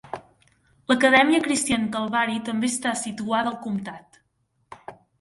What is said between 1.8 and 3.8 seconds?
Calvary també està situada al